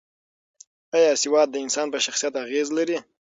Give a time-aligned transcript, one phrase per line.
[0.97, 2.97] ایا سواد د انسان په شخصیت اغېز لري؟